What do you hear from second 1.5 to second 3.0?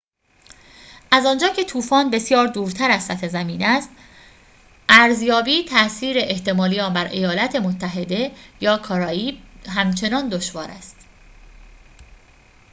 طوفان بسیار دورتر